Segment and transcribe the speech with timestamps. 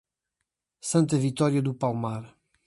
[0.81, 2.35] Santa Vitória do Palmar